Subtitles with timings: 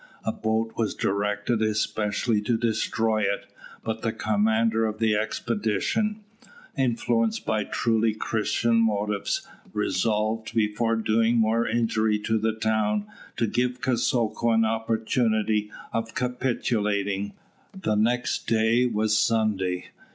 [0.25, 3.45] A boat was directed especially to destroy it;
[3.83, 6.23] but the commander of the expedition,
[6.75, 13.05] influenced by truly Christian motives, resolved, before doing more injury to the town,
[13.37, 17.33] to give Kosoko an opportunity of capitulating.
[17.79, 19.89] The next day was Sunday.